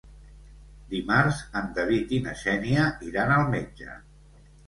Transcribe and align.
Dimarts 0.93 1.41
en 1.59 1.67
David 1.75 2.15
i 2.17 2.21
na 2.27 2.35
Xènia 2.41 2.87
iran 3.11 3.35
al 3.35 3.47
metge. 3.55 3.99